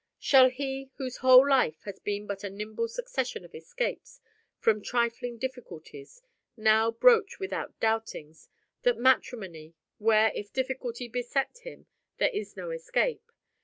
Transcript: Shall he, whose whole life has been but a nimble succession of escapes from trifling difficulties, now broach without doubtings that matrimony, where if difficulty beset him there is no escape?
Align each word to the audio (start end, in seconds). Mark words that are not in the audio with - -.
Shall 0.17 0.49
he, 0.49 0.89
whose 0.95 1.17
whole 1.17 1.47
life 1.47 1.83
has 1.83 1.99
been 1.99 2.25
but 2.25 2.43
a 2.43 2.49
nimble 2.49 2.87
succession 2.87 3.45
of 3.45 3.53
escapes 3.53 4.19
from 4.57 4.81
trifling 4.81 5.37
difficulties, 5.37 6.23
now 6.57 6.89
broach 6.89 7.37
without 7.37 7.79
doubtings 7.79 8.49
that 8.81 8.97
matrimony, 8.97 9.75
where 9.99 10.31
if 10.33 10.51
difficulty 10.51 11.07
beset 11.07 11.59
him 11.59 11.85
there 12.17 12.31
is 12.31 12.57
no 12.57 12.71
escape? 12.71 13.31